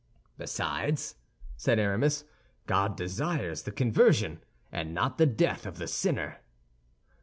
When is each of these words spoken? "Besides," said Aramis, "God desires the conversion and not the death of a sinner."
"Besides," 0.35 1.13
said 1.57 1.77
Aramis, 1.77 2.23
"God 2.65 2.97
desires 2.97 3.61
the 3.61 3.71
conversion 3.71 4.41
and 4.71 4.95
not 4.95 5.19
the 5.19 5.27
death 5.27 5.63
of 5.67 5.79
a 5.79 5.85
sinner." 5.87 6.37